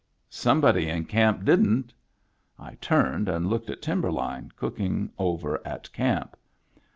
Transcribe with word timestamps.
Somebody 0.31 0.89
in 0.89 1.05
camp 1.05 1.45
didn't 1.45 1.93
I 2.57 2.73
turned 2.81 3.29
and 3.29 3.47
looked 3.47 3.69
at 3.69 3.83
Timberline 3.83 4.51
cooking 4.55 5.11
over 5.19 5.61
at 5.63 5.93
camp. 5.93 6.35